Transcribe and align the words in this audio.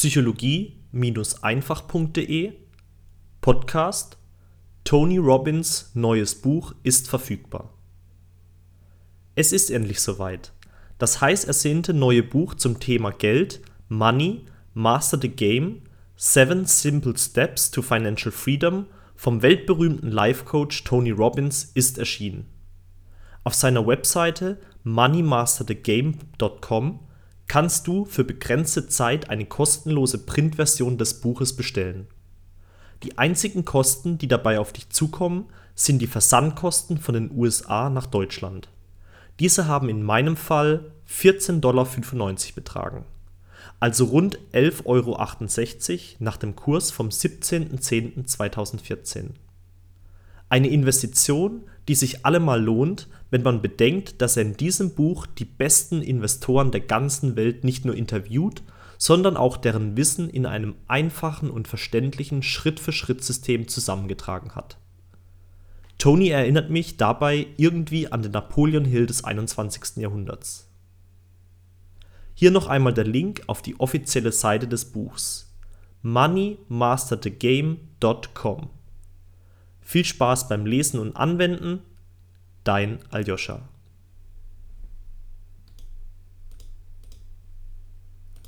psychologie-einfach.de 0.00 2.52
Podcast 3.42 4.16
Tony 4.82 5.18
Robbins 5.18 5.90
neues 5.92 6.36
Buch 6.36 6.74
ist 6.82 7.06
verfügbar. 7.06 7.74
Es 9.34 9.52
ist 9.52 9.70
endlich 9.70 10.00
soweit. 10.00 10.54
Das 10.96 11.20
heiß 11.20 11.44
ersehnte 11.44 11.92
neue 11.92 12.22
Buch 12.22 12.54
zum 12.54 12.80
Thema 12.80 13.10
Geld, 13.10 13.60
Money, 13.90 14.46
Master 14.72 15.18
the 15.20 15.28
Game, 15.28 15.82
Seven 16.16 16.64
Simple 16.64 17.18
Steps 17.18 17.70
to 17.70 17.82
Financial 17.82 18.32
Freedom 18.32 18.86
vom 19.16 19.42
weltberühmten 19.42 20.10
Life-Coach 20.10 20.84
Tony 20.84 21.10
Robbins 21.10 21.72
ist 21.74 21.98
erschienen. 21.98 22.46
Auf 23.44 23.52
seiner 23.52 23.86
Webseite 23.86 24.62
moneymasterthegame.com 24.82 27.00
kannst 27.50 27.86
du 27.88 28.04
für 28.04 28.22
begrenzte 28.22 28.86
Zeit 28.86 29.28
eine 29.28 29.44
kostenlose 29.44 30.18
Printversion 30.18 30.98
des 30.98 31.20
Buches 31.20 31.56
bestellen. 31.56 32.06
Die 33.02 33.18
einzigen 33.18 33.64
Kosten, 33.64 34.18
die 34.18 34.28
dabei 34.28 34.60
auf 34.60 34.72
dich 34.72 34.88
zukommen, 34.90 35.46
sind 35.74 35.98
die 35.98 36.06
Versandkosten 36.06 36.98
von 36.98 37.14
den 37.14 37.36
USA 37.36 37.90
nach 37.90 38.06
Deutschland. 38.06 38.68
Diese 39.40 39.66
haben 39.66 39.88
in 39.88 40.04
meinem 40.04 40.36
Fall 40.36 40.92
14,95 41.08 41.60
Dollar 41.60 41.88
betragen, 42.54 43.04
also 43.80 44.04
rund 44.04 44.38
11,68 44.52 44.84
Euro 44.84 45.18
nach 46.20 46.36
dem 46.36 46.54
Kurs 46.54 46.92
vom 46.92 47.08
17.10.2014. 47.08 49.30
Eine 50.50 50.68
Investition, 50.68 51.62
die 51.88 51.94
sich 51.94 52.26
allemal 52.26 52.62
lohnt, 52.62 53.08
wenn 53.30 53.42
man 53.42 53.62
bedenkt, 53.62 54.20
dass 54.20 54.36
er 54.36 54.42
in 54.42 54.56
diesem 54.56 54.94
Buch 54.94 55.26
die 55.26 55.46
besten 55.46 56.02
Investoren 56.02 56.72
der 56.72 56.80
ganzen 56.80 57.36
Welt 57.36 57.64
nicht 57.64 57.86
nur 57.86 57.94
interviewt, 57.94 58.62
sondern 58.98 59.38
auch 59.38 59.56
deren 59.56 59.96
Wissen 59.96 60.28
in 60.28 60.44
einem 60.44 60.74
einfachen 60.88 61.50
und 61.50 61.68
verständlichen 61.68 62.42
Schritt-für-Schritt-System 62.42 63.68
zusammengetragen 63.68 64.54
hat. 64.54 64.76
Tony 65.98 66.28
erinnert 66.28 66.68
mich 66.68 66.96
dabei 66.96 67.46
irgendwie 67.56 68.10
an 68.10 68.22
den 68.22 68.32
Napoleon 68.32 68.84
Hill 68.84 69.06
des 69.06 69.22
21. 69.24 69.96
Jahrhunderts. 69.96 70.66
Hier 72.34 72.50
noch 72.50 72.66
einmal 72.66 72.92
der 72.92 73.04
Link 73.04 73.42
auf 73.46 73.62
die 73.62 73.78
offizielle 73.78 74.32
Seite 74.32 74.66
des 74.66 74.86
Buchs 74.86 75.46
moneymasterthegame.com. 76.02 78.79
Viel 79.90 80.04
Spaß 80.04 80.46
beim 80.46 80.66
Lesen 80.66 81.00
und 81.00 81.16
Anwenden, 81.16 81.80
dein 82.62 83.00
Aljoscha. 83.10 83.68